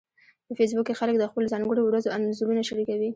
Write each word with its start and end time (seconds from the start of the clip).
په 0.45 0.51
فېسبوک 0.59 0.85
کې 0.87 0.97
خلک 0.99 1.15
د 1.19 1.23
خپلو 1.29 1.51
ځانګړو 1.53 1.81
ورځو 1.85 2.13
انځورونه 2.17 2.61
شریکوي 2.69 3.09